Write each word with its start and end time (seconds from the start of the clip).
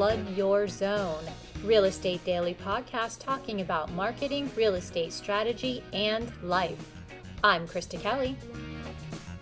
Flood 0.00 0.34
Your 0.34 0.66
Zone, 0.66 1.24
Real 1.62 1.84
Estate 1.84 2.24
Daily 2.24 2.54
podcast 2.54 3.18
talking 3.18 3.60
about 3.60 3.92
marketing, 3.92 4.50
real 4.56 4.76
estate 4.76 5.12
strategy, 5.12 5.84
and 5.92 6.32
life. 6.42 6.94
I'm 7.44 7.68
Krista 7.68 8.00
Kelly. 8.00 8.34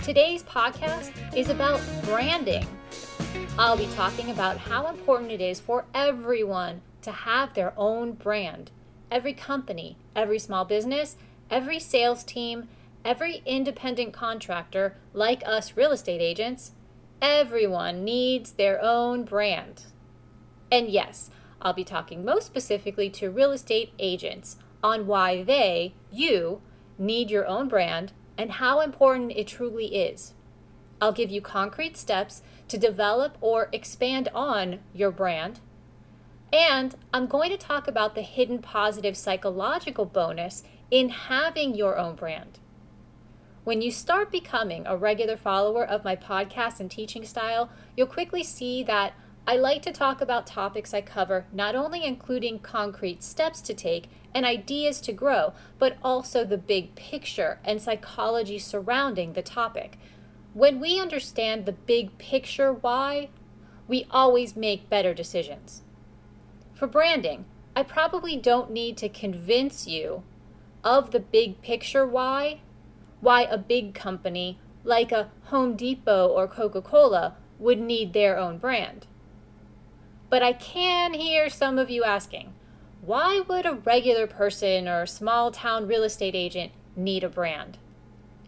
Today's 0.03 0.43
podcast 0.43 1.13
is 1.37 1.49
about 1.49 1.81
branding. 2.03 2.67
I'll 3.57 3.77
be 3.77 3.87
talking 3.95 4.33
about 4.33 4.57
how 4.57 4.89
important 4.89 5.31
it 5.31 5.41
is 5.41 5.61
for 5.61 5.85
everyone 5.95 6.81
to 7.03 7.13
have 7.13 7.55
their 7.55 7.73
own 7.77 8.15
brand. 8.15 8.73
Every 9.13 9.35
company, 9.35 9.97
every 10.17 10.41
small 10.41 10.65
business, 10.65 11.17
every 11.53 11.79
sales 11.79 12.25
team, 12.25 12.67
every 13.05 13.43
independent 13.47 14.13
contractor, 14.13 14.97
like 15.13 15.45
us 15.47 15.77
real 15.77 15.93
estate 15.93 16.21
agents, 16.21 16.73
everyone 17.23 18.03
needs 18.03 18.51
their 18.51 18.83
own 18.83 19.23
brand. 19.23 19.85
And 20.71 20.89
yes, 20.89 21.31
I'll 21.61 21.73
be 21.73 21.85
talking 21.85 22.25
most 22.25 22.47
specifically 22.47 23.11
to 23.11 23.31
real 23.31 23.53
estate 23.53 23.93
agents 23.99 24.57
on 24.83 25.07
why 25.07 25.43
they, 25.43 25.95
you, 26.13 26.61
need 26.99 27.31
your 27.31 27.47
own 27.47 27.69
brand 27.69 28.13
and 28.37 28.53
how 28.53 28.81
important 28.81 29.33
it 29.33 29.47
truly 29.47 29.97
is. 29.97 30.35
I'll 31.01 31.13
give 31.13 31.31
you 31.31 31.41
concrete 31.41 31.97
steps 31.97 32.43
to 32.69 32.79
develop 32.79 33.37
or 33.41 33.69
expand 33.73 34.29
on 34.35 34.81
your 34.93 35.11
brand. 35.11 35.61
And 36.53 36.95
I'm 37.13 37.27
going 37.27 37.51
to 37.51 37.57
talk 37.57 37.89
about 37.89 38.15
the 38.15 38.23
hidden 38.23 38.61
positive 38.61 39.17
psychological 39.17 40.05
bonus 40.05 40.65
in 40.91 41.11
having 41.11 41.75
your 41.75 41.99
own 41.99 42.15
brand. 42.15 42.59
When 43.65 43.83
you 43.83 43.91
start 43.91 44.33
becoming 44.33 44.87
a 44.87 44.97
regular 44.97 45.37
follower 45.37 45.85
of 45.85 46.05
my 46.05 46.17
podcast 46.17 46.81
and 46.81 46.91
teaching 46.91 47.25
style, 47.25 47.69
you'll 47.97 48.07
quickly 48.07 48.43
see 48.43 48.83
that 48.85 49.13
I 49.47 49.57
like 49.57 49.81
to 49.83 49.93
talk 49.93 50.21
about 50.21 50.47
topics 50.47 50.93
I 50.93 51.01
cover, 51.01 51.47
not 51.53 51.75
only 51.75 52.05
including 52.05 52.59
concrete 52.59 53.23
steps 53.23 53.61
to 53.63 53.75
take 53.75 54.09
and 54.35 54.45
ideas 54.45 55.01
to 55.03 55.13
grow, 55.13 55.55
but 55.79 55.97
also 56.03 56.45
the 56.45 56.59
big 56.59 56.95
picture 56.95 57.59
and 57.65 57.81
psychology 57.81 58.59
surrounding 58.59 59.33
the 59.33 59.43
topic. 59.43 59.99
When 60.53 60.81
we 60.81 61.01
understand 61.01 61.65
the 61.65 61.73
big 61.73 62.19
picture 62.19 62.73
why, 62.73 63.31
we 63.87 64.07
always 64.11 64.55
make 64.55 64.91
better 64.91 65.15
decisions. 65.15 65.83
For 66.75 66.87
branding, 66.87 67.47
I 67.75 67.85
probably 67.85 68.37
don't 68.37 68.71
need 68.71 68.97
to 68.99 69.09
convince 69.09 69.87
you 69.87 70.25
of 70.85 71.11
the 71.11 71.21
big 71.21 71.63
picture 71.63 72.07
why 72.07 72.61
why 73.21 73.43
a 73.43 73.59
big 73.59 73.95
company 73.95 74.59
like 74.85 75.11
a 75.11 75.31
Home 75.45 75.77
Depot 75.77 76.29
or 76.29 76.47
Coca 76.47 76.81
Cola 76.81 77.37
would 77.59 77.81
need 77.81 78.13
their 78.13 78.39
own 78.39 78.59
brand. 78.59 79.07
But 80.31 80.43
I 80.43 80.53
can 80.53 81.15
hear 81.15 81.49
some 81.49 81.79
of 81.79 81.91
you 81.91 82.05
asking 82.05 82.53
why 83.01 83.41
would 83.49 83.65
a 83.65 83.75
regular 83.75 84.27
person 84.27 84.89
or 84.89 85.07
small 85.07 85.51
town 85.51 85.87
real 85.87 86.03
estate 86.03 86.35
agent 86.35 86.73
need 86.97 87.25
a 87.25 87.29
brand? 87.29 87.79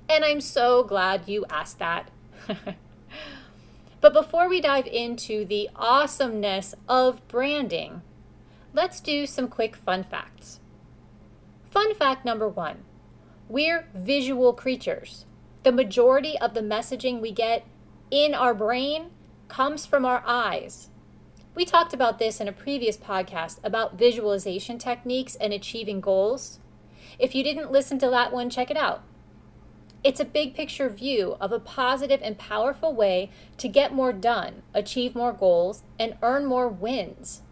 And 0.09 0.25
I'm 0.25 0.41
so 0.41 0.83
glad 0.83 1.29
you 1.29 1.47
asked 1.49 1.79
that. 1.79 2.11
but 4.01 4.13
before 4.13 4.49
we 4.49 4.61
dive 4.61 4.87
into 4.87 5.45
the 5.45 5.71
awesomeness 5.77 6.75
of 6.89 7.27
branding, 7.29 8.03
let's 8.75 9.01
do 9.01 9.25
some 9.25 9.49
quick 9.49 9.77
fun 9.77 10.03
facts. 10.05 10.61
Fun 11.71 11.95
fact 11.95 12.25
number 12.25 12.49
one 12.49 12.85
we're 13.49 13.89
visual 13.95 14.53
creatures. 14.53 15.25
The 15.65 15.73
majority 15.73 16.39
of 16.39 16.55
the 16.55 16.61
messaging 16.61 17.21
we 17.21 17.33
get 17.33 17.67
in 18.11 18.35
our 18.35 18.55
brain 18.55 19.11
comes 19.49 19.87
from 19.87 20.05
our 20.05 20.23
eyes. 20.27 20.90
We 21.61 21.67
talked 21.67 21.93
about 21.93 22.19
this 22.19 22.41
in 22.41 22.49
a 22.49 22.53
previous 22.53 22.97
podcast 22.97 23.59
about 23.63 23.99
visualization 23.99 24.79
techniques 24.79 25.35
and 25.35 25.53
achieving 25.53 26.01
goals. 26.01 26.59
If 27.19 27.35
you 27.35 27.45
didn't 27.45 27.71
listen 27.71 27.99
to 27.99 28.09
that 28.09 28.33
one, 28.33 28.49
check 28.49 28.71
it 28.71 28.79
out. 28.79 29.03
It's 30.03 30.21
a 30.21 30.25
big 30.25 30.55
picture 30.55 30.89
view 30.89 31.37
of 31.39 31.53
a 31.53 31.61
positive 31.61 32.21
and 32.23 32.39
powerful 32.39 32.95
way 32.95 33.29
to 33.59 33.69
get 33.69 33.93
more 33.93 34.11
done, 34.11 34.63
achieve 34.73 35.15
more 35.15 35.35
goals, 35.35 35.83
and 35.99 36.17
earn 36.23 36.47
more 36.47 36.67
wins. 36.67 37.43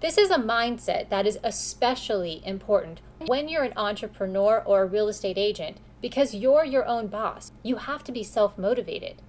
This 0.00 0.18
is 0.18 0.28
a 0.28 0.36
mindset 0.36 1.08
that 1.08 1.26
is 1.26 1.38
especially 1.42 2.42
important 2.44 3.00
when 3.28 3.48
you're 3.48 3.64
an 3.64 3.72
entrepreneur 3.78 4.62
or 4.66 4.82
a 4.82 4.86
real 4.86 5.08
estate 5.08 5.38
agent 5.38 5.78
because 6.02 6.34
you're 6.34 6.66
your 6.66 6.84
own 6.84 7.06
boss. 7.06 7.52
You 7.62 7.76
have 7.76 8.04
to 8.04 8.12
be 8.12 8.22
self 8.22 8.58
motivated. 8.58 9.22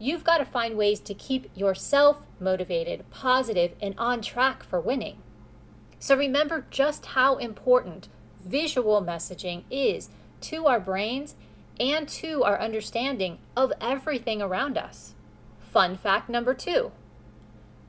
You've 0.00 0.24
got 0.24 0.38
to 0.38 0.44
find 0.44 0.76
ways 0.76 0.98
to 0.98 1.14
keep 1.14 1.50
yourself 1.54 2.26
motivated, 2.40 3.08
positive, 3.10 3.72
and 3.80 3.94
on 3.98 4.22
track 4.22 4.62
for 4.62 4.80
winning. 4.80 5.18
So 5.98 6.16
remember 6.16 6.66
just 6.70 7.06
how 7.06 7.36
important 7.36 8.08
visual 8.44 9.02
messaging 9.02 9.64
is 9.70 10.08
to 10.42 10.66
our 10.66 10.80
brains 10.80 11.34
and 11.78 12.08
to 12.08 12.42
our 12.44 12.58
understanding 12.58 13.38
of 13.56 13.72
everything 13.80 14.40
around 14.40 14.78
us. 14.78 15.14
Fun 15.58 15.96
fact 15.96 16.28
number 16.28 16.54
two 16.54 16.92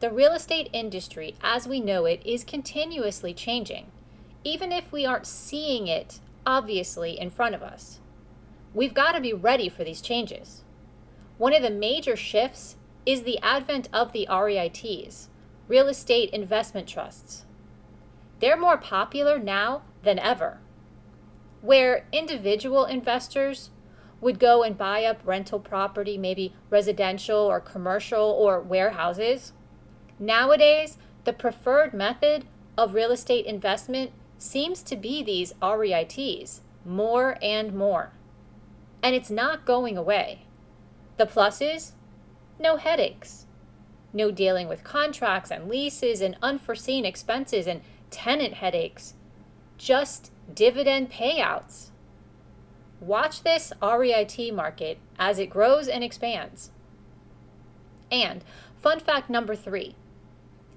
the 0.01 0.09
real 0.09 0.33
estate 0.33 0.67
industry, 0.73 1.35
as 1.43 1.67
we 1.67 1.79
know 1.79 2.05
it, 2.05 2.25
is 2.25 2.43
continuously 2.43 3.35
changing, 3.35 3.91
even 4.43 4.71
if 4.71 4.91
we 4.91 5.05
aren't 5.05 5.27
seeing 5.27 5.87
it 5.87 6.19
obviously 6.43 7.19
in 7.19 7.29
front 7.29 7.53
of 7.53 7.61
us. 7.61 7.99
We've 8.73 8.95
got 8.95 9.11
to 9.11 9.21
be 9.21 9.33
ready 9.33 9.69
for 9.69 9.83
these 9.83 10.01
changes. 10.01 10.63
One 11.37 11.53
of 11.53 11.61
the 11.61 11.69
major 11.69 12.15
shifts 12.15 12.77
is 13.05 13.23
the 13.23 13.39
advent 13.41 13.89
of 13.91 14.11
the 14.11 14.27
REITs, 14.29 15.27
real 15.67 15.87
estate 15.87 16.29
investment 16.31 16.87
trusts. 16.87 17.45
They're 18.39 18.57
more 18.57 18.77
popular 18.77 19.39
now 19.39 19.83
than 20.03 20.19
ever. 20.19 20.59
Where 21.61 22.05
individual 22.11 22.85
investors 22.85 23.69
would 24.19 24.39
go 24.39 24.63
and 24.63 24.77
buy 24.77 25.05
up 25.05 25.21
rental 25.23 25.59
property, 25.59 26.17
maybe 26.17 26.53
residential 26.69 27.37
or 27.37 27.59
commercial 27.59 28.23
or 28.23 28.59
warehouses, 28.59 29.53
Nowadays, 30.21 30.99
the 31.23 31.33
preferred 31.33 31.95
method 31.95 32.45
of 32.77 32.93
real 32.93 33.09
estate 33.09 33.47
investment 33.47 34.11
seems 34.37 34.83
to 34.83 34.95
be 34.95 35.23
these 35.23 35.53
REITs 35.63 36.59
more 36.85 37.39
and 37.41 37.73
more. 37.73 38.11
And 39.01 39.15
it's 39.15 39.31
not 39.31 39.65
going 39.65 39.97
away. 39.97 40.45
The 41.17 41.25
pluses 41.25 41.93
no 42.61 42.77
headaches, 42.77 43.45
no 44.13 44.31
dealing 44.31 44.67
with 44.67 44.83
contracts 44.83 45.51
and 45.51 45.67
leases 45.67 46.21
and 46.21 46.37
unforeseen 46.41 47.05
expenses 47.05 47.67
and 47.67 47.81
tenant 48.09 48.55
headaches, 48.55 49.15
just 49.77 50.31
dividend 50.53 51.11
payouts. 51.11 51.89
Watch 52.99 53.43
this 53.43 53.73
REIT 53.81 54.53
market 54.53 54.99
as 55.17 55.39
it 55.39 55.49
grows 55.49 55.87
and 55.87 56.03
expands. 56.03 56.71
And 58.11 58.43
fun 58.77 58.99
fact 58.99 59.29
number 59.29 59.55
three 59.55 59.95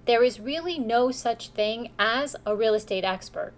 there 0.07 0.23
is 0.23 0.39
really 0.39 0.79
no 0.79 1.11
such 1.11 1.49
thing 1.49 1.91
as 1.99 2.37
a 2.45 2.55
real 2.55 2.75
estate 2.75 3.05
expert. 3.05 3.55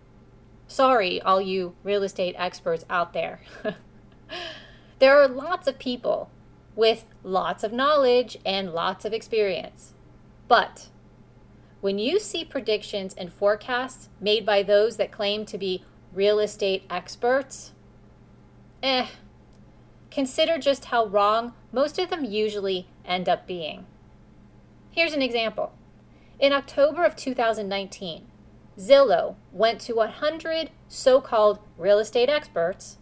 Sorry, 0.69 1.21
all 1.21 1.41
you 1.41 1.75
real 1.83 2.03
estate 2.03 2.37
experts 2.39 2.85
out 2.89 3.13
there. 3.13 3.41
there 5.01 5.21
are 5.21 5.29
lots 5.29 5.67
of 5.67 5.79
people 5.79 6.31
with 6.77 7.07
lots 7.25 7.65
of 7.65 7.73
knowledge 7.73 8.37
and 8.45 8.73
lots 8.73 9.05
of 9.05 9.13
experience. 9.13 9.95
But 10.47 10.89
when 11.81 11.99
you 11.99 12.21
see 12.21 12.45
predictions 12.45 13.15
and 13.15 13.33
forecasts 13.33 14.09
made 14.21 14.47
by 14.47 14.63
those 14.63 14.97
that 14.99 15.11
claim 15.11 15.45
to 15.47 15.59
be 15.59 15.85
real 16.13 16.39
estate 16.39 16.85
experts, 16.89 17.73
eh, 18.83 19.07
consider 20.11 20.59
just 20.59 20.87
how 20.87 21.07
wrong 21.07 21.55
most 21.73 21.99
of 21.99 22.11
them 22.11 22.25
usually 22.25 22.87
end 23.05 23.29
up 23.29 23.47
being. 23.47 23.87
Here's 24.91 25.13
an 25.13 25.23
example. 25.23 25.73
In 26.39 26.53
October 26.53 27.05
of 27.05 27.17
2019, 27.17 28.27
Zillow 28.79 29.37
went 29.53 29.81
to 29.83 29.95
100 29.95 30.71
so 30.89 31.21
called 31.21 31.59
real 31.79 31.99
estate 31.99 32.29
experts 32.29 32.99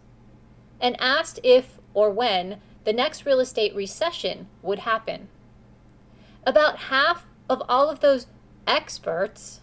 and 0.79 0.95
asked 0.99 1.39
if 1.43 1.79
or 1.93 2.09
when 2.09 2.61
the 2.85 2.93
next 2.93 3.25
real 3.25 3.39
estate 3.39 3.75
recession 3.75 4.47
would 4.61 4.79
happen. 4.79 5.27
About 6.45 6.77
half 6.77 7.25
of 7.49 7.61
all 7.67 7.89
of 7.89 7.99
those 7.99 8.27
experts 8.67 9.61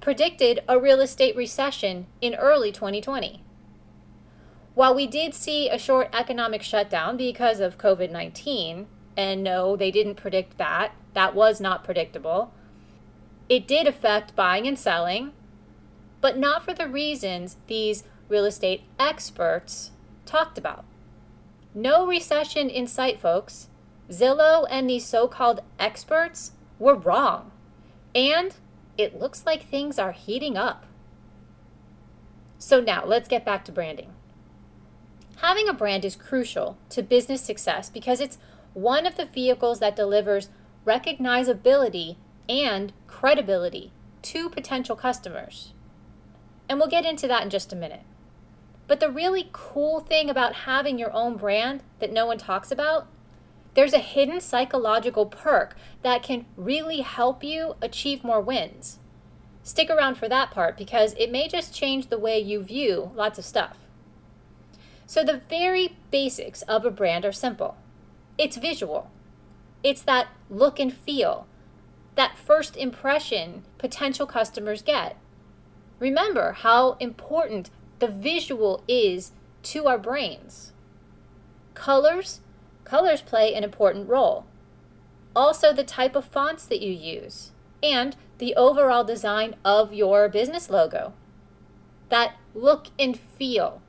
predicted 0.00 0.60
a 0.68 0.78
real 0.78 1.00
estate 1.00 1.36
recession 1.36 2.06
in 2.20 2.34
early 2.34 2.72
2020. 2.72 3.42
While 4.74 4.94
we 4.94 5.06
did 5.06 5.34
see 5.34 5.68
a 5.68 5.78
short 5.78 6.08
economic 6.12 6.62
shutdown 6.62 7.16
because 7.16 7.60
of 7.60 7.78
COVID 7.78 8.10
19, 8.10 8.86
and 9.16 9.44
no, 9.44 9.76
they 9.76 9.90
didn't 9.90 10.16
predict 10.16 10.58
that, 10.58 10.92
that 11.14 11.34
was 11.34 11.60
not 11.60 11.84
predictable 11.84 12.52
it 13.48 13.66
did 13.66 13.86
affect 13.86 14.34
buying 14.34 14.66
and 14.66 14.78
selling, 14.78 15.32
but 16.20 16.38
not 16.38 16.64
for 16.64 16.72
the 16.72 16.88
reasons 16.88 17.56
these 17.66 18.04
real 18.28 18.44
estate 18.44 18.82
experts 18.98 19.90
talked 20.24 20.56
about. 20.56 20.84
No 21.74 22.06
recession 22.06 22.70
in 22.70 22.86
sight, 22.86 23.18
folks. 23.18 23.68
Zillow 24.08 24.66
and 24.70 24.88
these 24.88 25.04
so 25.04 25.26
called 25.26 25.60
experts 25.78 26.52
were 26.78 26.94
wrong. 26.94 27.50
And 28.14 28.54
it 28.96 29.18
looks 29.18 29.44
like 29.44 29.68
things 29.68 29.98
are 29.98 30.12
heating 30.12 30.56
up. 30.56 30.86
So 32.58 32.80
now 32.80 33.04
let's 33.04 33.28
get 33.28 33.44
back 33.44 33.64
to 33.64 33.72
branding. 33.72 34.12
Having 35.42 35.68
a 35.68 35.74
brand 35.74 36.04
is 36.04 36.14
crucial 36.14 36.78
to 36.90 37.02
business 37.02 37.42
success 37.42 37.90
because 37.90 38.20
it's 38.20 38.38
one 38.72 39.04
of 39.04 39.16
the 39.16 39.26
vehicles 39.26 39.80
that 39.80 39.96
delivers 39.96 40.48
recognizability 40.86 42.16
and 42.48 42.92
credibility 43.08 43.92
to 44.22 44.48
potential 44.48 44.96
customers. 44.96 45.72
And 46.68 46.78
we'll 46.78 46.88
get 46.88 47.04
into 47.04 47.26
that 47.28 47.42
in 47.42 47.50
just 47.50 47.72
a 47.72 47.76
minute. 47.76 48.02
But 48.86 49.00
the 49.00 49.10
really 49.10 49.48
cool 49.52 50.00
thing 50.00 50.28
about 50.28 50.54
having 50.54 50.98
your 50.98 51.12
own 51.12 51.36
brand 51.36 51.82
that 52.00 52.12
no 52.12 52.26
one 52.26 52.38
talks 52.38 52.70
about, 52.70 53.06
there's 53.74 53.94
a 53.94 53.98
hidden 53.98 54.40
psychological 54.40 55.26
perk 55.26 55.76
that 56.02 56.22
can 56.22 56.46
really 56.56 57.00
help 57.00 57.42
you 57.42 57.74
achieve 57.80 58.22
more 58.22 58.40
wins. 58.40 58.98
Stick 59.62 59.88
around 59.88 60.16
for 60.16 60.28
that 60.28 60.50
part 60.50 60.76
because 60.76 61.14
it 61.14 61.32
may 61.32 61.48
just 61.48 61.74
change 61.74 62.08
the 62.08 62.18
way 62.18 62.38
you 62.38 62.62
view 62.62 63.10
lots 63.14 63.38
of 63.38 63.44
stuff. 63.44 63.78
So, 65.06 65.24
the 65.24 65.40
very 65.48 65.96
basics 66.10 66.62
of 66.62 66.84
a 66.84 66.90
brand 66.90 67.24
are 67.24 67.32
simple 67.32 67.76
it's 68.36 68.56
visual, 68.56 69.10
it's 69.82 70.02
that 70.02 70.28
look 70.50 70.78
and 70.80 70.92
feel, 70.92 71.46
that 72.16 72.36
first 72.36 72.76
impression 72.76 73.64
potential 73.78 74.26
customers 74.26 74.82
get. 74.82 75.16
Remember 75.98 76.52
how 76.52 76.92
important 76.94 77.70
the 77.98 78.08
visual 78.08 78.82
is 78.88 79.32
to 79.64 79.86
our 79.86 79.98
brains. 79.98 80.72
Colors, 81.74 82.40
colors 82.84 83.22
play 83.22 83.54
an 83.54 83.64
important 83.64 84.08
role. 84.08 84.46
Also, 85.34 85.72
the 85.72 85.84
type 85.84 86.14
of 86.14 86.24
fonts 86.24 86.66
that 86.66 86.80
you 86.80 86.92
use 86.92 87.50
and 87.82 88.16
the 88.38 88.54
overall 88.56 89.04
design 89.04 89.56
of 89.64 89.92
your 89.92 90.28
business 90.28 90.70
logo. 90.70 91.12
That 92.08 92.36
look 92.54 92.88
and 92.98 93.18
feel. 93.18 93.82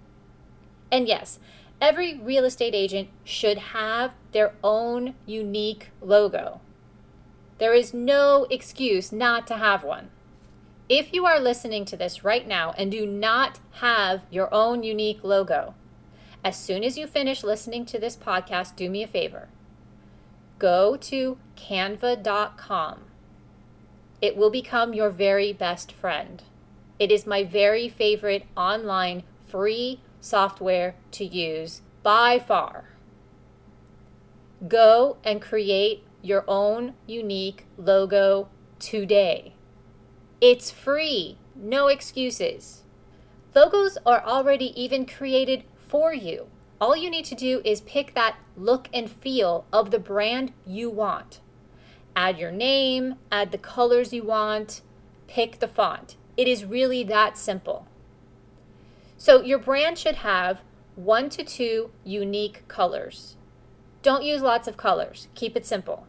And 0.91 1.07
yes, 1.07 1.39
every 1.81 2.17
real 2.17 2.45
estate 2.45 2.73
agent 2.73 3.09
should 3.23 3.57
have 3.57 4.13
their 4.31 4.53
own 4.63 5.15
unique 5.25 5.91
logo. 6.01 6.61
There 7.57 7.73
is 7.73 7.93
no 7.93 8.47
excuse 8.49 9.11
not 9.11 9.47
to 9.47 9.55
have 9.55 9.83
one. 9.83 10.09
If 10.87 11.13
you 11.13 11.25
are 11.25 11.39
listening 11.39 11.85
to 11.85 11.97
this 11.97 12.23
right 12.23 12.47
now 12.47 12.75
and 12.77 12.91
do 12.91 13.07
not 13.07 13.59
have 13.79 14.21
your 14.29 14.53
own 14.53 14.83
unique 14.83 15.23
logo, 15.23 15.73
as 16.43 16.55
soon 16.55 16.83
as 16.83 16.95
you 16.95 17.07
finish 17.07 17.43
listening 17.43 17.85
to 17.87 17.97
this 17.97 18.15
podcast, 18.15 18.75
do 18.75 18.87
me 18.87 19.01
a 19.01 19.07
favor. 19.07 19.49
Go 20.59 20.95
to 20.97 21.39
canva.com. 21.55 22.99
It 24.21 24.37
will 24.37 24.51
become 24.51 24.93
your 24.93 25.09
very 25.09 25.51
best 25.53 25.91
friend. 25.91 26.43
It 26.99 27.11
is 27.11 27.25
my 27.25 27.43
very 27.43 27.89
favorite 27.89 28.45
online 28.55 29.23
free 29.47 30.01
software 30.21 30.93
to 31.13 31.25
use 31.25 31.81
by 32.03 32.37
far. 32.37 32.91
Go 34.67 35.17
and 35.23 35.41
create 35.41 36.03
your 36.21 36.43
own 36.47 36.93
unique 37.07 37.65
logo 37.75 38.49
today. 38.77 39.54
It's 40.41 40.71
free, 40.71 41.37
no 41.55 41.87
excuses. 41.87 42.83
Logos 43.53 43.97
are 44.05 44.23
already 44.23 44.79
even 44.81 45.05
created 45.05 45.63
for 45.75 46.13
you. 46.13 46.47
All 46.81 46.95
you 46.95 47.09
need 47.09 47.25
to 47.25 47.35
do 47.35 47.61
is 47.63 47.81
pick 47.81 48.13
that 48.15 48.35
look 48.57 48.89
and 48.93 49.09
feel 49.09 49.65
of 49.71 49.91
the 49.91 49.99
brand 49.99 50.51
you 50.65 50.89
want. 50.89 51.39
Add 52.15 52.37
your 52.37 52.51
name, 52.51 53.15
add 53.31 53.51
the 53.51 53.57
colors 53.57 54.11
you 54.11 54.23
want, 54.23 54.81
pick 55.27 55.59
the 55.59 55.67
font. 55.67 56.17
It 56.35 56.47
is 56.47 56.65
really 56.65 57.03
that 57.05 57.37
simple. 57.37 57.87
So, 59.17 59.41
your 59.41 59.59
brand 59.59 59.97
should 59.97 60.15
have 60.15 60.61
one 60.95 61.29
to 61.29 61.43
two 61.43 61.91
unique 62.03 62.67
colors. 62.67 63.37
Don't 64.01 64.23
use 64.23 64.41
lots 64.41 64.67
of 64.67 64.75
colors, 64.75 65.29
keep 65.33 65.55
it 65.55 65.65
simple 65.65 66.07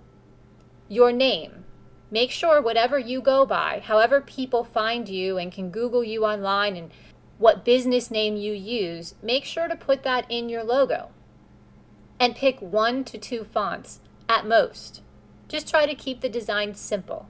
your 0.88 1.12
name. 1.12 1.64
Make 2.10 2.30
sure 2.30 2.62
whatever 2.62 2.98
you 2.98 3.20
go 3.20 3.44
by, 3.44 3.82
however 3.84 4.20
people 4.20 4.62
find 4.62 5.08
you 5.08 5.38
and 5.38 5.50
can 5.50 5.70
Google 5.70 6.04
you 6.04 6.24
online 6.24 6.76
and 6.76 6.90
what 7.38 7.64
business 7.64 8.10
name 8.10 8.36
you 8.36 8.52
use, 8.52 9.14
make 9.22 9.44
sure 9.44 9.68
to 9.68 9.76
put 9.76 10.02
that 10.04 10.24
in 10.30 10.48
your 10.48 10.62
logo. 10.62 11.10
And 12.18 12.34
pick 12.34 12.62
one 12.62 13.04
to 13.04 13.18
two 13.18 13.44
fonts 13.44 14.00
at 14.28 14.46
most. 14.46 15.02
Just 15.48 15.68
try 15.68 15.84
to 15.86 15.94
keep 15.94 16.20
the 16.20 16.28
design 16.28 16.74
simple. 16.74 17.28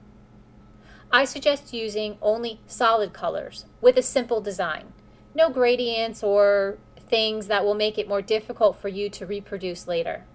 I 1.11 1.25
suggest 1.25 1.73
using 1.73 2.17
only 2.21 2.61
solid 2.67 3.13
colors 3.13 3.65
with 3.81 3.97
a 3.97 4.01
simple 4.01 4.41
design. 4.41 4.93
No 5.35 5.49
gradients 5.49 6.23
or 6.23 6.77
things 7.09 7.47
that 7.47 7.63
will 7.63 7.75
make 7.75 7.97
it 7.97 8.07
more 8.07 8.21
difficult 8.21 8.79
for 8.79 8.89
you 8.89 9.09
to 9.09 9.25
reproduce 9.25 9.87
later. 9.87 10.25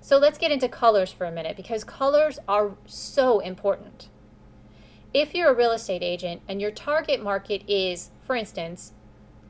So 0.00 0.16
let's 0.18 0.38
get 0.38 0.50
into 0.50 0.68
colors 0.68 1.12
for 1.12 1.26
a 1.26 1.30
minute 1.30 1.56
because 1.56 1.84
colors 1.84 2.38
are 2.48 2.72
so 2.86 3.40
important. 3.40 4.08
If 5.12 5.34
you're 5.34 5.50
a 5.50 5.56
real 5.56 5.72
estate 5.72 6.02
agent 6.02 6.40
and 6.48 6.60
your 6.60 6.70
target 6.70 7.22
market 7.22 7.62
is, 7.68 8.10
for 8.22 8.34
instance, 8.34 8.92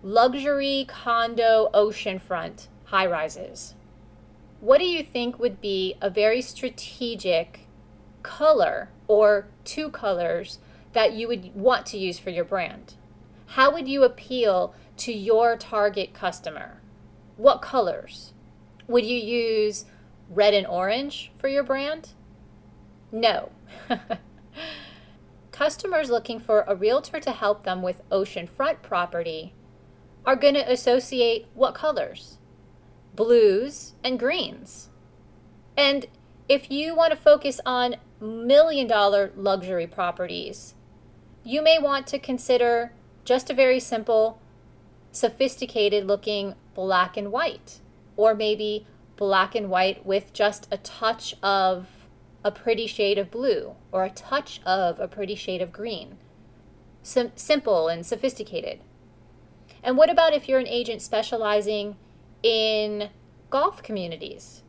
luxury 0.03 0.87
condo 0.89 1.71
oceanfront 1.73 2.67
high 2.85 3.07
rises, 3.07 3.75
what 4.61 4.79
do 4.79 4.85
you 4.85 5.03
think 5.03 5.39
would 5.39 5.61
be 5.61 5.95
a 6.01 6.11
very 6.11 6.43
strategic 6.43 7.67
color 8.23 8.91
or 9.07 9.47
two 9.65 9.89
colors 9.89 10.59
that 10.93 11.13
you 11.13 11.29
would 11.29 11.55
want 11.55 11.87
to 11.87 11.99
use 11.99 12.19
for 12.19 12.31
your 12.31 12.45
brand? 12.45 12.95
How 13.47 13.73
would 13.73 13.89
you 13.89 14.03
appeal 14.03 14.75
to 14.99 15.13
your 15.13 15.57
target 15.57 16.13
customer? 16.13 16.81
What 17.37 17.63
colors? 17.63 18.33
Would 18.87 19.07
you 19.07 19.17
use 19.17 19.85
red 20.31 20.55
and 20.55 20.67
orange 20.67 21.33
for 21.37 21.49
your 21.49 21.65
brand? 21.65 22.11
No. 23.13 23.51
Customers 25.53 26.09
looking 26.09 26.39
for 26.39 26.65
a 26.67 26.75
realtor 26.75 27.21
to 27.21 27.33
help 27.33 27.65
them 27.65 27.83
with 27.83 28.09
oceanfront 28.09 28.81
property 28.81 29.53
are 30.25 30.37
going 30.37 30.55
to 30.55 30.73
associate 30.73 31.47
what 31.55 31.75
colors? 31.75 32.39
Blues 33.15 33.95
and 34.03 34.19
greens. 34.19 34.89
And 35.77 36.07
if 36.49 36.71
you 36.71 36.95
want 36.95 37.11
to 37.11 37.17
focus 37.17 37.61
on 37.67 37.97
million 38.21 38.87
dollar 38.87 39.33
luxury 39.37 39.87
properties, 39.87 40.75
you 41.43 41.63
may 41.63 41.79
want 41.79 42.07
to 42.09 42.19
consider 42.19 42.93
just 43.25 43.51
a 43.51 43.55
very 43.55 43.81
simple, 43.81 44.41
sophisticated 45.13 46.07
looking 46.07 46.55
black 46.75 47.17
and 47.17 47.33
white, 47.33 47.81
or 48.17 48.35
maybe 48.35 48.87
black 49.21 49.55
and 49.55 49.69
white 49.69 50.05
with 50.07 50.33
just 50.33 50.67
a 50.73 50.79
touch 50.79 51.35
of 51.43 51.87
a 52.43 52.51
pretty 52.51 52.87
shade 52.87 53.19
of 53.19 53.31
blue 53.31 53.77
or 53.93 54.03
a 54.03 54.11
touch 54.11 54.63
of 54.65 54.99
a 54.99 55.07
pretty 55.07 55.35
shade 55.35 55.61
of 55.61 55.71
green. 55.71 56.17
Sim- 57.03 57.33
simple 57.37 57.87
and 57.87 58.05
sophisticated. 58.05 58.81
And 59.83 59.99
what 59.99 60.09
about 60.09 60.33
if 60.33 60.49
you're 60.49 60.59
an 60.59 60.67
agent 60.67 61.03
specializing 61.03 61.97
in 62.43 63.11
golf 63.51 63.83
communities? 63.83 64.63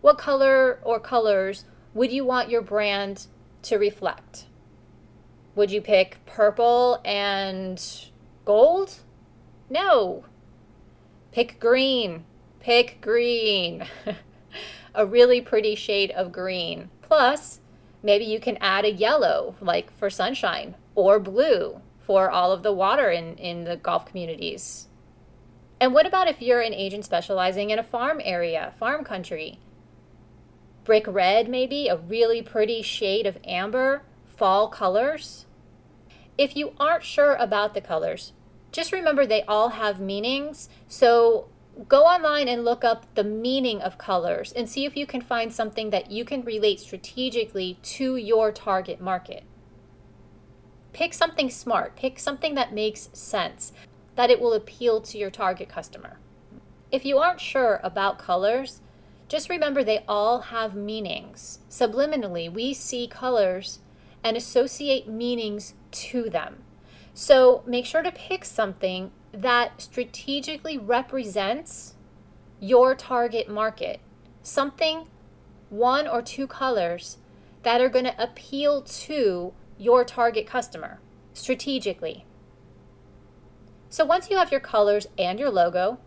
What 0.00 0.16
color 0.16 0.78
or 0.84 1.00
colors 1.00 1.64
would 1.92 2.12
you 2.12 2.24
want 2.24 2.50
your 2.50 2.62
brand 2.62 3.26
to 3.62 3.78
reflect? 3.78 4.46
Would 5.56 5.72
you 5.72 5.80
pick 5.80 6.24
purple 6.24 7.00
and 7.04 7.84
gold? 8.44 9.00
No. 9.68 10.24
Pick 11.32 11.58
green 11.58 12.24
Pick 12.62 13.00
green. 13.00 13.84
a 14.94 15.04
really 15.04 15.40
pretty 15.40 15.74
shade 15.74 16.12
of 16.12 16.30
green. 16.30 16.90
Plus, 17.02 17.58
maybe 18.04 18.24
you 18.24 18.38
can 18.38 18.56
add 18.60 18.84
a 18.84 18.92
yellow, 18.92 19.56
like 19.60 19.92
for 19.92 20.08
sunshine, 20.08 20.76
or 20.94 21.18
blue 21.18 21.80
for 21.98 22.30
all 22.30 22.52
of 22.52 22.62
the 22.62 22.72
water 22.72 23.10
in, 23.10 23.34
in 23.36 23.64
the 23.64 23.76
golf 23.76 24.06
communities. 24.06 24.86
And 25.80 25.92
what 25.92 26.06
about 26.06 26.28
if 26.28 26.40
you're 26.40 26.60
an 26.60 26.72
agent 26.72 27.04
specializing 27.04 27.70
in 27.70 27.80
a 27.80 27.82
farm 27.82 28.20
area, 28.22 28.72
farm 28.78 29.02
country? 29.02 29.58
Brick 30.84 31.06
red, 31.08 31.48
maybe, 31.48 31.88
a 31.88 31.96
really 31.96 32.42
pretty 32.42 32.80
shade 32.80 33.26
of 33.26 33.38
amber, 33.44 34.02
fall 34.24 34.68
colors. 34.68 35.46
If 36.38 36.56
you 36.56 36.74
aren't 36.78 37.02
sure 37.02 37.34
about 37.34 37.74
the 37.74 37.80
colors, 37.80 38.32
just 38.70 38.92
remember 38.92 39.26
they 39.26 39.42
all 39.42 39.70
have 39.70 40.00
meanings. 40.00 40.68
So 40.86 41.48
go 41.88 42.04
online 42.04 42.48
and 42.48 42.64
look 42.64 42.84
up 42.84 43.06
the 43.14 43.24
meaning 43.24 43.80
of 43.80 43.98
colors 43.98 44.52
and 44.52 44.68
see 44.68 44.84
if 44.84 44.96
you 44.96 45.06
can 45.06 45.20
find 45.20 45.52
something 45.52 45.90
that 45.90 46.10
you 46.10 46.24
can 46.24 46.44
relate 46.44 46.80
strategically 46.80 47.78
to 47.82 48.16
your 48.16 48.52
target 48.52 49.00
market. 49.00 49.44
Pick 50.92 51.14
something 51.14 51.48
smart, 51.48 51.96
pick 51.96 52.18
something 52.18 52.54
that 52.54 52.74
makes 52.74 53.08
sense, 53.12 53.72
that 54.16 54.30
it 54.30 54.40
will 54.40 54.52
appeal 54.52 55.00
to 55.00 55.16
your 55.16 55.30
target 55.30 55.68
customer. 55.68 56.18
If 56.90 57.06
you 57.06 57.16
aren't 57.18 57.40
sure 57.40 57.80
about 57.82 58.18
colors, 58.18 58.82
just 59.28 59.48
remember 59.48 59.82
they 59.82 60.04
all 60.06 60.40
have 60.40 60.74
meanings. 60.74 61.60
Subliminally, 61.70 62.52
we 62.52 62.74
see 62.74 63.06
colors 63.06 63.78
and 64.22 64.36
associate 64.36 65.08
meanings 65.08 65.72
to 65.90 66.28
them. 66.28 66.64
So 67.14 67.62
make 67.66 67.86
sure 67.86 68.02
to 68.02 68.12
pick 68.12 68.44
something 68.44 69.10
that 69.32 69.80
strategically 69.80 70.76
represents 70.78 71.94
your 72.60 72.94
target 72.94 73.48
market. 73.48 74.00
Something, 74.42 75.08
one 75.70 76.06
or 76.06 76.22
two 76.22 76.46
colors 76.46 77.18
that 77.62 77.80
are 77.80 77.88
going 77.88 78.04
to 78.04 78.22
appeal 78.22 78.82
to 78.82 79.52
your 79.78 80.04
target 80.04 80.46
customer 80.46 81.00
strategically. 81.32 82.24
So 83.88 84.04
once 84.04 84.30
you 84.30 84.36
have 84.36 84.50
your 84.50 84.60
colors 84.60 85.06
and 85.18 85.38
your 85.38 85.50
logo, 85.50 85.98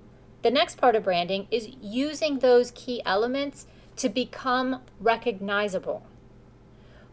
the 0.41 0.51
next 0.51 0.77
part 0.77 0.96
of 0.96 1.03
branding 1.03 1.48
is 1.50 1.70
using 1.82 2.39
those 2.39 2.72
key 2.72 3.01
elements 3.05 3.67
to 3.98 4.10
become 4.10 4.82
recognizable. 5.00 6.05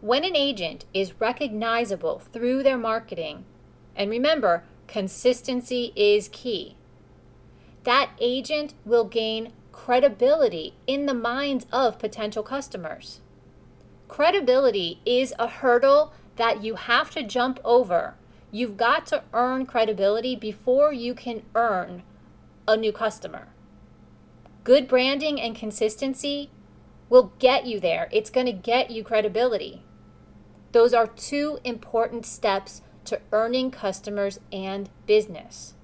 When 0.01 0.25
an 0.25 0.37
agent 0.37 0.85
is 0.93 1.21
recognizable 1.21 2.19
through 2.19 2.63
their 2.63 2.79
marketing, 2.79 3.45
and 3.95 4.11
remember, 4.11 4.65
consistency 4.87 5.93
is 5.97 6.29
key, 6.29 6.77
that 7.85 8.11
agent 8.21 8.75
will 8.85 9.05
gain 9.05 9.53
credibility 9.73 10.75
in 10.87 11.07
the 11.07 11.15
minds 11.15 11.67
of 11.73 11.99
potential 11.99 12.43
customers. 12.43 13.21
Credibility 14.09 15.01
is 15.07 15.33
a 15.39 15.49
hurdle 15.49 16.13
that 16.37 16.63
you 16.63 16.75
have 16.75 17.11
to 17.11 17.23
jump 17.23 17.59
over. 17.65 18.15
You've 18.51 18.77
got 18.77 19.07
to 19.07 19.25
earn 19.33 19.67
credibility 19.67 20.37
before 20.37 20.93
you 20.93 21.15
can 21.15 21.43
earn 21.55 22.03
a 22.69 22.77
new 22.77 22.93
customer. 22.93 23.49
Good 24.65 24.87
branding 24.87 25.41
and 25.41 25.57
consistency 25.57 26.51
will 27.09 27.33
get 27.39 27.67
you 27.67 27.81
there. 27.81 28.09
It's 28.13 28.31
going 28.31 28.47
to 28.47 28.53
get 28.53 28.91
you 28.91 29.03
credibility. 29.03 29.83
Those 30.73 30.95
are 30.95 31.07
two 31.07 31.59
important 31.65 32.25
steps 32.25 32.83
to 33.05 33.21
earning 33.33 33.71
customers 33.71 34.41
and 34.53 34.89
business. 35.07 35.75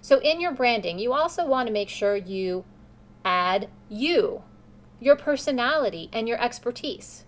So, 0.00 0.18
in 0.20 0.40
your 0.40 0.52
branding, 0.52 0.98
you 0.98 1.12
also 1.12 1.46
want 1.46 1.66
to 1.66 1.72
make 1.72 1.88
sure 1.88 2.16
you 2.16 2.64
add 3.24 3.68
you, 3.88 4.42
your 4.98 5.16
personality, 5.16 6.08
and 6.12 6.26
your 6.26 6.42
expertise. 6.42 7.24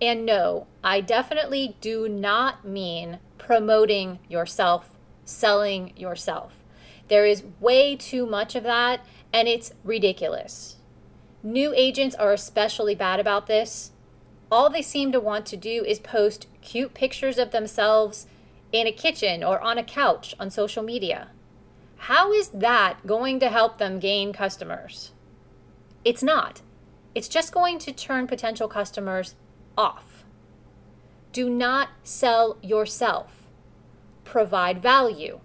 And 0.00 0.24
no, 0.24 0.66
I 0.82 1.02
definitely 1.02 1.76
do 1.80 2.08
not 2.08 2.64
mean 2.64 3.18
promoting 3.36 4.18
yourself, 4.28 4.98
selling 5.24 5.92
yourself. 5.96 6.62
There 7.08 7.26
is 7.26 7.44
way 7.58 7.96
too 7.96 8.24
much 8.24 8.54
of 8.54 8.62
that, 8.62 9.00
and 9.32 9.46
it's 9.46 9.72
ridiculous. 9.84 10.76
New 11.42 11.72
agents 11.74 12.14
are 12.14 12.32
especially 12.32 12.94
bad 12.94 13.20
about 13.20 13.46
this. 13.46 13.92
All 14.50 14.70
they 14.70 14.82
seem 14.82 15.12
to 15.12 15.20
want 15.20 15.46
to 15.46 15.56
do 15.56 15.84
is 15.84 15.98
post 15.98 16.46
cute 16.62 16.94
pictures 16.94 17.38
of 17.38 17.50
themselves 17.50 18.26
in 18.72 18.86
a 18.86 18.92
kitchen 18.92 19.42
or 19.42 19.60
on 19.60 19.78
a 19.78 19.84
couch 19.84 20.34
on 20.38 20.50
social 20.50 20.82
media. 20.82 21.28
How 21.96 22.32
is 22.32 22.48
that 22.48 23.06
going 23.06 23.40
to 23.40 23.48
help 23.48 23.78
them 23.78 23.98
gain 23.98 24.32
customers? 24.32 25.12
It's 26.04 26.22
not. 26.22 26.62
It's 27.14 27.28
just 27.28 27.52
going 27.52 27.78
to 27.80 27.92
turn 27.92 28.26
potential 28.26 28.68
customers 28.68 29.34
off. 29.76 30.24
Do 31.32 31.50
not 31.50 31.90
sell 32.02 32.56
yourself. 32.62 33.48
Provide 34.24 34.80
value. 34.80 35.40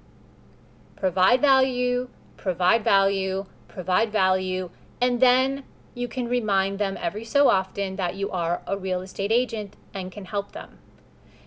Provide 0.95 1.41
value, 1.41 2.09
provide 2.37 2.83
value, 2.83 3.45
provide 3.67 4.11
value, 4.11 4.69
and 5.01 5.19
then 5.19 5.63
you 5.93 6.07
can 6.07 6.27
remind 6.27 6.79
them 6.79 6.97
every 6.99 7.23
so 7.25 7.49
often 7.49 7.95
that 7.97 8.15
you 8.15 8.31
are 8.31 8.61
a 8.65 8.77
real 8.77 9.01
estate 9.01 9.31
agent 9.31 9.75
and 9.93 10.11
can 10.11 10.25
help 10.25 10.51
them. 10.53 10.77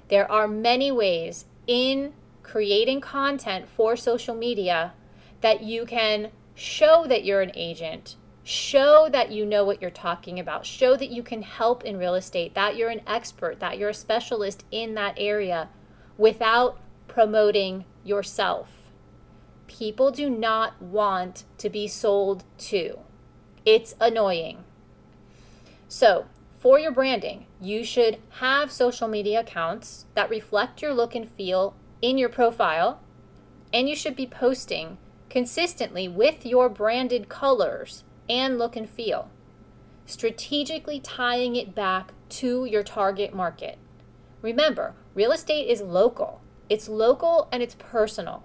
There 0.08 0.30
are 0.30 0.48
many 0.48 0.90
ways 0.90 1.44
in 1.66 2.14
creating 2.42 3.00
content 3.00 3.68
for 3.68 3.94
social 3.96 4.34
media 4.34 4.94
that 5.42 5.62
you 5.62 5.84
can 5.84 6.30
show 6.54 7.06
that 7.06 7.24
you're 7.24 7.42
an 7.42 7.52
agent, 7.54 8.16
show 8.42 9.08
that 9.12 9.30
you 9.30 9.44
know 9.44 9.64
what 9.64 9.80
you're 9.82 9.90
talking 9.90 10.40
about, 10.40 10.64
show 10.64 10.96
that 10.96 11.10
you 11.10 11.22
can 11.22 11.42
help 11.42 11.84
in 11.84 11.98
real 11.98 12.14
estate, 12.14 12.54
that 12.54 12.76
you're 12.76 12.88
an 12.88 13.02
expert, 13.06 13.60
that 13.60 13.78
you're 13.78 13.90
a 13.90 13.94
specialist 13.94 14.64
in 14.70 14.94
that 14.94 15.14
area 15.18 15.68
without 16.16 16.80
promoting 17.06 17.84
yourself. 18.02 18.90
People 19.66 20.10
do 20.10 20.30
not 20.30 20.80
want 20.80 21.44
to 21.58 21.68
be 21.68 21.86
sold 21.86 22.44
to. 22.56 22.98
It's 23.66 23.94
annoying. 24.00 24.64
So, 25.86 26.26
for 26.58 26.78
your 26.78 26.90
branding, 26.90 27.46
you 27.60 27.84
should 27.84 28.18
have 28.40 28.72
social 28.72 29.06
media 29.06 29.40
accounts 29.40 30.06
that 30.14 30.28
reflect 30.28 30.82
your 30.82 30.92
look 30.92 31.14
and 31.14 31.28
feel 31.28 31.76
in 32.02 32.18
your 32.18 32.28
profile, 32.28 33.00
and 33.72 33.88
you 33.88 33.94
should 33.94 34.16
be 34.16 34.26
posting 34.26 34.98
consistently 35.30 36.08
with 36.08 36.44
your 36.44 36.68
branded 36.68 37.28
colors 37.28 38.02
and 38.28 38.58
look 38.58 38.74
and 38.74 38.90
feel, 38.90 39.30
strategically 40.04 40.98
tying 40.98 41.54
it 41.54 41.74
back 41.74 42.12
to 42.28 42.64
your 42.64 42.82
target 42.82 43.32
market. 43.32 43.78
Remember, 44.42 44.94
real 45.14 45.32
estate 45.32 45.68
is 45.68 45.80
local. 45.80 46.40
It's 46.68 46.88
local 46.88 47.48
and 47.52 47.62
it's 47.62 47.76
personal. 47.76 48.42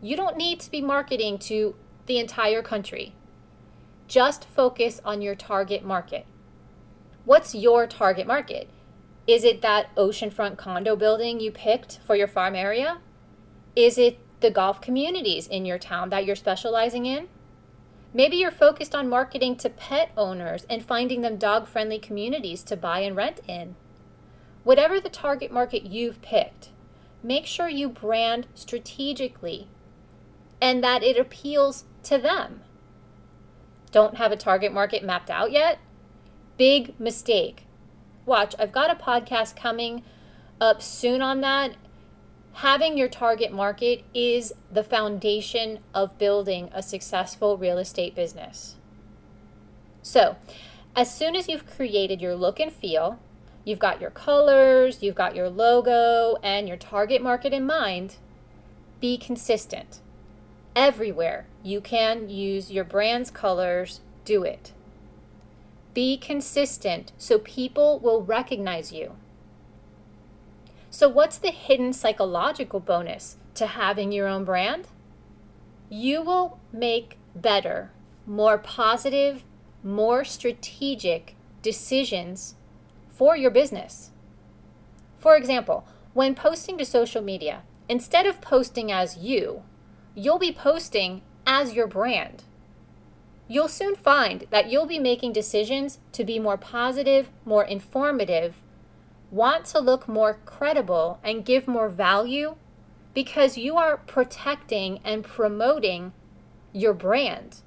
You 0.00 0.16
don't 0.16 0.36
need 0.36 0.60
to 0.60 0.70
be 0.70 0.80
marketing 0.80 1.38
to 1.40 1.74
the 2.06 2.18
entire 2.18 2.62
country. 2.62 3.14
Just 4.06 4.44
focus 4.44 5.00
on 5.04 5.22
your 5.22 5.34
target 5.34 5.84
market. 5.84 6.24
What's 7.28 7.54
your 7.54 7.86
target 7.86 8.26
market? 8.26 8.70
Is 9.26 9.44
it 9.44 9.60
that 9.60 9.94
oceanfront 9.96 10.56
condo 10.56 10.96
building 10.96 11.40
you 11.40 11.50
picked 11.50 11.98
for 11.98 12.16
your 12.16 12.26
farm 12.26 12.54
area? 12.54 13.00
Is 13.76 13.98
it 13.98 14.18
the 14.40 14.50
golf 14.50 14.80
communities 14.80 15.46
in 15.46 15.66
your 15.66 15.78
town 15.78 16.08
that 16.08 16.24
you're 16.24 16.34
specializing 16.34 17.04
in? 17.04 17.28
Maybe 18.14 18.38
you're 18.38 18.50
focused 18.50 18.94
on 18.94 19.10
marketing 19.10 19.56
to 19.56 19.68
pet 19.68 20.10
owners 20.16 20.64
and 20.70 20.82
finding 20.82 21.20
them 21.20 21.36
dog 21.36 21.68
friendly 21.68 21.98
communities 21.98 22.62
to 22.62 22.78
buy 22.78 23.00
and 23.00 23.14
rent 23.14 23.42
in. 23.46 23.76
Whatever 24.64 24.98
the 24.98 25.10
target 25.10 25.52
market 25.52 25.82
you've 25.82 26.22
picked, 26.22 26.70
make 27.22 27.44
sure 27.44 27.68
you 27.68 27.90
brand 27.90 28.46
strategically 28.54 29.68
and 30.62 30.82
that 30.82 31.02
it 31.02 31.18
appeals 31.18 31.84
to 32.04 32.16
them. 32.16 32.62
Don't 33.92 34.16
have 34.16 34.32
a 34.32 34.36
target 34.36 34.72
market 34.72 35.04
mapped 35.04 35.28
out 35.28 35.52
yet? 35.52 35.78
Big 36.58 36.98
mistake. 36.98 37.66
Watch, 38.26 38.56
I've 38.58 38.72
got 38.72 38.90
a 38.90 38.96
podcast 38.96 39.54
coming 39.54 40.02
up 40.60 40.82
soon 40.82 41.22
on 41.22 41.40
that. 41.40 41.76
Having 42.54 42.98
your 42.98 43.08
target 43.08 43.52
market 43.52 44.04
is 44.12 44.52
the 44.68 44.82
foundation 44.82 45.78
of 45.94 46.18
building 46.18 46.68
a 46.72 46.82
successful 46.82 47.56
real 47.56 47.78
estate 47.78 48.16
business. 48.16 48.74
So, 50.02 50.34
as 50.96 51.14
soon 51.14 51.36
as 51.36 51.48
you've 51.48 51.64
created 51.64 52.20
your 52.20 52.34
look 52.34 52.58
and 52.58 52.72
feel, 52.72 53.20
you've 53.64 53.78
got 53.78 54.00
your 54.00 54.10
colors, 54.10 55.00
you've 55.00 55.14
got 55.14 55.36
your 55.36 55.48
logo, 55.48 56.40
and 56.42 56.66
your 56.66 56.76
target 56.76 57.22
market 57.22 57.52
in 57.52 57.66
mind, 57.66 58.16
be 59.00 59.16
consistent. 59.16 60.00
Everywhere 60.74 61.46
you 61.62 61.80
can 61.80 62.28
use 62.28 62.72
your 62.72 62.84
brand's 62.84 63.30
colors, 63.30 64.00
do 64.24 64.42
it. 64.42 64.72
Be 65.98 66.16
consistent 66.16 67.10
so 67.18 67.40
people 67.40 67.98
will 67.98 68.22
recognize 68.22 68.92
you. 68.92 69.16
So, 70.90 71.08
what's 71.08 71.38
the 71.38 71.50
hidden 71.50 71.92
psychological 71.92 72.78
bonus 72.78 73.36
to 73.54 73.66
having 73.66 74.12
your 74.12 74.28
own 74.28 74.44
brand? 74.44 74.86
You 75.88 76.22
will 76.22 76.60
make 76.72 77.18
better, 77.34 77.90
more 78.26 78.58
positive, 78.58 79.42
more 79.82 80.22
strategic 80.22 81.34
decisions 81.62 82.54
for 83.08 83.36
your 83.36 83.50
business. 83.50 84.12
For 85.16 85.36
example, 85.36 85.84
when 86.14 86.36
posting 86.36 86.78
to 86.78 86.84
social 86.84 87.22
media, 87.22 87.62
instead 87.88 88.24
of 88.24 88.40
posting 88.40 88.92
as 88.92 89.16
you, 89.16 89.64
you'll 90.14 90.38
be 90.38 90.52
posting 90.52 91.22
as 91.44 91.72
your 91.72 91.88
brand. 91.88 92.44
You'll 93.48 93.68
soon 93.68 93.96
find 93.96 94.46
that 94.50 94.70
you'll 94.70 94.86
be 94.86 94.98
making 94.98 95.32
decisions 95.32 95.98
to 96.12 96.22
be 96.22 96.38
more 96.38 96.58
positive, 96.58 97.30
more 97.46 97.64
informative, 97.64 98.62
want 99.30 99.64
to 99.66 99.80
look 99.80 100.06
more 100.06 100.38
credible, 100.44 101.18
and 101.24 101.44
give 101.44 101.66
more 101.66 101.88
value 101.88 102.56
because 103.14 103.56
you 103.56 103.76
are 103.76 103.96
protecting 103.96 105.00
and 105.02 105.24
promoting 105.24 106.12
your 106.72 106.92
brand. 106.92 107.62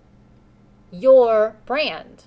Your 0.91 1.55
brand. 1.65 2.25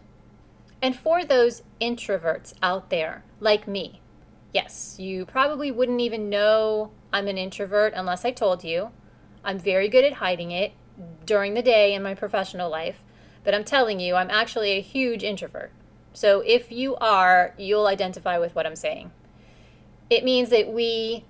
And 0.82 0.96
for 0.96 1.24
those 1.24 1.62
introverts 1.80 2.54
out 2.62 2.90
there, 2.90 3.24
like 3.38 3.68
me, 3.68 4.00
yes, 4.52 4.96
you 4.98 5.24
probably 5.24 5.70
wouldn't 5.70 6.00
even 6.00 6.28
know 6.28 6.90
I'm 7.12 7.28
an 7.28 7.38
introvert 7.38 7.92
unless 7.94 8.24
I 8.24 8.32
told 8.32 8.64
you. 8.64 8.90
I'm 9.44 9.58
very 9.58 9.88
good 9.88 10.04
at 10.04 10.14
hiding 10.14 10.50
it 10.50 10.72
during 11.24 11.54
the 11.54 11.62
day 11.62 11.94
in 11.94 12.02
my 12.02 12.14
professional 12.14 12.68
life, 12.68 13.03
but 13.44 13.54
I'm 13.54 13.64
telling 13.64 14.00
you, 14.00 14.14
I'm 14.14 14.30
actually 14.30 14.72
a 14.72 14.80
huge 14.80 15.22
introvert. 15.22 15.70
So 16.12 16.40
if 16.40 16.72
you 16.72 16.96
are, 16.96 17.54
you'll 17.58 17.86
identify 17.86 18.38
with 18.38 18.54
what 18.54 18.66
I'm 18.66 18.76
saying. 18.76 19.10
It 20.10 20.24
means 20.24 20.50
that 20.50 20.72
we 20.72 21.24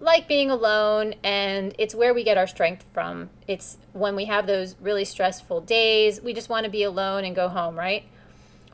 like 0.00 0.26
being 0.26 0.50
alone 0.50 1.14
and 1.22 1.74
it's 1.78 1.94
where 1.94 2.12
we 2.12 2.24
get 2.24 2.36
our 2.36 2.46
strength 2.46 2.84
from. 2.92 3.30
It's 3.46 3.78
when 3.92 4.16
we 4.16 4.24
have 4.24 4.46
those 4.46 4.76
really 4.80 5.04
stressful 5.04 5.62
days, 5.62 6.20
we 6.20 6.32
just 6.32 6.48
want 6.48 6.64
to 6.64 6.70
be 6.70 6.82
alone 6.82 7.24
and 7.24 7.36
go 7.36 7.48
home, 7.48 7.78
right? 7.78 8.04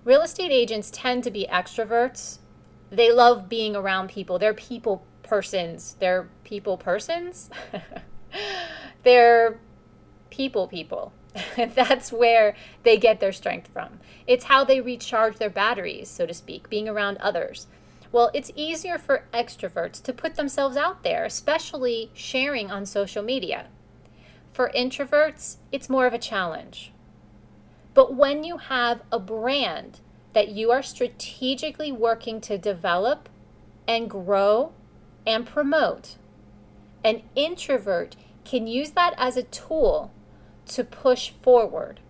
Real 0.04 0.22
estate 0.22 0.50
agents 0.50 0.90
tend 0.90 1.24
to 1.24 1.30
be 1.30 1.46
extroverts. 1.50 2.38
They 2.90 3.12
love 3.12 3.48
being 3.48 3.76
around 3.76 4.08
people. 4.08 4.38
They're 4.38 4.54
people 4.54 5.04
persons. 5.22 5.96
They're 5.98 6.28
people 6.44 6.78
persons. 6.78 7.50
They're 9.02 9.58
people 10.30 10.66
people. 10.66 11.12
That's 11.56 12.12
where 12.12 12.54
they 12.82 12.96
get 12.96 13.20
their 13.20 13.32
strength 13.32 13.68
from. 13.68 14.00
It's 14.26 14.44
how 14.46 14.64
they 14.64 14.80
recharge 14.80 15.36
their 15.36 15.50
batteries, 15.50 16.08
so 16.08 16.26
to 16.26 16.34
speak, 16.34 16.68
being 16.68 16.88
around 16.88 17.18
others. 17.18 17.66
Well, 18.10 18.30
it's 18.32 18.50
easier 18.56 18.98
for 18.98 19.24
extroverts 19.34 20.02
to 20.04 20.12
put 20.12 20.36
themselves 20.36 20.76
out 20.76 21.02
there, 21.02 21.24
especially 21.24 22.10
sharing 22.14 22.70
on 22.70 22.86
social 22.86 23.22
media. 23.22 23.66
For 24.52 24.70
introverts, 24.74 25.56
it's 25.70 25.90
more 25.90 26.06
of 26.06 26.14
a 26.14 26.18
challenge. 26.18 26.92
But 27.94 28.14
when 28.14 28.44
you 28.44 28.58
have 28.58 29.02
a 29.12 29.18
brand 29.18 30.00
that 30.32 30.48
you 30.48 30.70
are 30.70 30.82
strategically 30.82 31.92
working 31.92 32.40
to 32.42 32.56
develop 32.56 33.28
and 33.86 34.08
grow 34.08 34.72
and 35.26 35.46
promote, 35.46 36.16
an 37.04 37.22
introvert 37.34 38.16
can 38.44 38.66
use 38.66 38.90
that 38.92 39.14
as 39.18 39.36
a 39.36 39.42
tool 39.42 40.12
to 40.68 40.84
push 40.84 41.30
forward. 41.30 42.00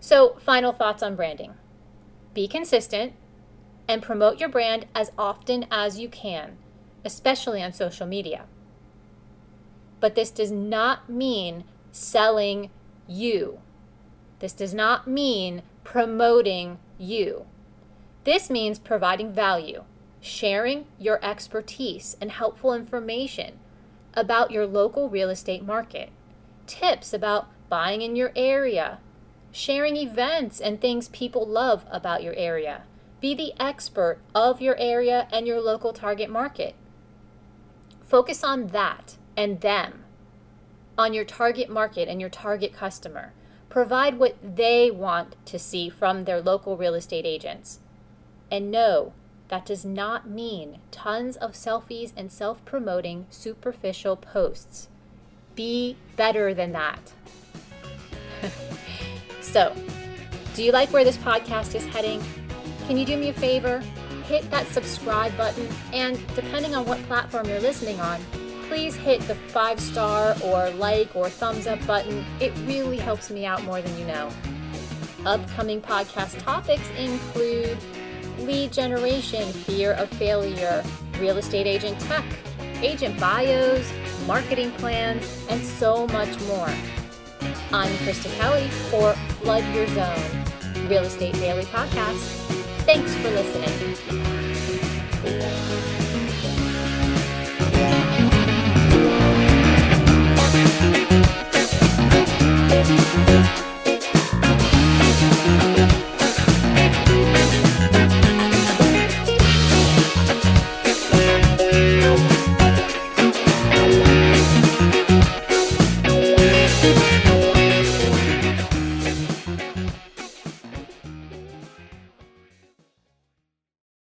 So, 0.00 0.36
final 0.40 0.72
thoughts 0.72 1.02
on 1.02 1.16
branding 1.16 1.54
be 2.34 2.48
consistent 2.48 3.12
and 3.86 4.02
promote 4.02 4.40
your 4.40 4.48
brand 4.48 4.86
as 4.94 5.12
often 5.18 5.66
as 5.70 5.98
you 5.98 6.08
can, 6.08 6.56
especially 7.04 7.62
on 7.62 7.72
social 7.72 8.06
media. 8.06 8.46
But 10.00 10.14
this 10.14 10.30
does 10.30 10.50
not 10.50 11.08
mean 11.08 11.64
selling 11.90 12.70
you. 13.06 13.58
This 14.38 14.52
does 14.52 14.74
not 14.74 15.06
mean 15.06 15.62
promoting 15.84 16.78
you. 16.98 17.46
This 18.24 18.50
means 18.50 18.78
providing 18.78 19.32
value, 19.32 19.84
sharing 20.20 20.86
your 20.98 21.24
expertise 21.24 22.16
and 22.20 22.32
helpful 22.32 22.72
information 22.72 23.58
about 24.14 24.50
your 24.50 24.66
local 24.66 25.08
real 25.08 25.30
estate 25.30 25.64
market, 25.64 26.10
tips 26.72 27.12
about 27.12 27.48
buying 27.68 28.00
in 28.00 28.16
your 28.16 28.32
area, 28.34 28.98
sharing 29.50 29.94
events 29.96 30.58
and 30.58 30.80
things 30.80 31.08
people 31.10 31.46
love 31.46 31.84
about 31.90 32.22
your 32.22 32.34
area. 32.34 32.82
Be 33.20 33.34
the 33.34 33.52
expert 33.60 34.18
of 34.34 34.62
your 34.62 34.76
area 34.78 35.28
and 35.30 35.46
your 35.46 35.60
local 35.60 35.92
target 35.92 36.30
market. 36.30 36.74
Focus 38.00 38.42
on 38.42 38.68
that 38.68 39.16
and 39.36 39.60
them, 39.60 40.04
on 40.96 41.12
your 41.12 41.24
target 41.24 41.68
market 41.68 42.08
and 42.08 42.20
your 42.20 42.30
target 42.30 42.72
customer. 42.72 43.32
Provide 43.68 44.18
what 44.18 44.36
they 44.42 44.90
want 44.90 45.36
to 45.46 45.58
see 45.58 45.90
from 45.90 46.24
their 46.24 46.40
local 46.40 46.76
real 46.76 46.94
estate 46.94 47.26
agents. 47.26 47.80
And 48.50 48.70
no, 48.70 49.12
that 49.48 49.66
does 49.66 49.84
not 49.84 50.28
mean 50.28 50.78
tons 50.90 51.36
of 51.36 51.52
selfies 51.52 52.12
and 52.16 52.32
self 52.32 52.64
promoting 52.64 53.26
superficial 53.28 54.16
posts. 54.16 54.88
Be 55.54 55.96
better 56.16 56.54
than 56.54 56.72
that. 56.72 57.00
so, 59.40 59.74
do 60.54 60.62
you 60.62 60.72
like 60.72 60.92
where 60.92 61.04
this 61.04 61.16
podcast 61.18 61.74
is 61.74 61.84
heading? 61.86 62.22
Can 62.86 62.96
you 62.96 63.04
do 63.04 63.16
me 63.16 63.28
a 63.28 63.32
favor? 63.32 63.82
Hit 64.24 64.50
that 64.50 64.66
subscribe 64.68 65.36
button, 65.36 65.68
and 65.92 66.18
depending 66.34 66.74
on 66.74 66.86
what 66.86 67.02
platform 67.04 67.48
you're 67.48 67.60
listening 67.60 68.00
on, 68.00 68.20
please 68.68 68.94
hit 68.94 69.20
the 69.22 69.34
five 69.34 69.78
star 69.78 70.34
or 70.44 70.70
like 70.70 71.14
or 71.14 71.28
thumbs 71.28 71.66
up 71.66 71.84
button. 71.86 72.24
It 72.40 72.52
really 72.66 72.96
helps 72.96 73.30
me 73.30 73.44
out 73.44 73.62
more 73.64 73.82
than 73.82 73.98
you 73.98 74.06
know. 74.06 74.30
Upcoming 75.26 75.80
podcast 75.80 76.42
topics 76.42 76.88
include 76.98 77.76
lead 78.38 78.72
generation, 78.72 79.52
fear 79.52 79.92
of 79.92 80.08
failure, 80.10 80.82
real 81.20 81.36
estate 81.36 81.66
agent 81.66 82.00
tech, 82.00 82.24
agent 82.82 83.18
bios, 83.20 83.92
marketing 84.26 84.70
plans, 84.72 85.44
and 85.48 85.62
so 85.62 86.06
much 86.08 86.40
more. 86.42 86.70
I'm 87.72 87.92
Krista 88.04 88.32
Kelly 88.36 88.68
for 88.90 89.14
Flood 89.42 89.64
Your 89.74 89.86
Zone, 89.88 90.88
Real 90.88 91.04
Estate 91.04 91.34
Daily 91.34 91.64
Podcast. 91.64 92.18
Thanks 92.84 93.14
for 93.16 93.30
listening. 93.30 93.92